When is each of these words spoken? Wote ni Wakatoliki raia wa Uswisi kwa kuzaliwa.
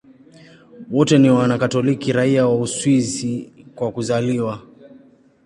Wote 0.91 1.17
ni 1.19 1.29
Wakatoliki 1.29 2.11
raia 2.13 2.47
wa 2.47 2.59
Uswisi 2.61 3.51
kwa 3.75 3.91
kuzaliwa. 3.91 4.61